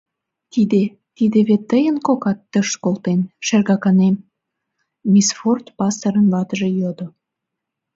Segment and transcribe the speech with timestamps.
[0.53, 0.81] —Тиде...
[1.15, 4.15] тиде вет тыйын кокат тыш колтен, шергаканем?—
[5.11, 7.07] мисс Форд, пасторын ватыже, йодо.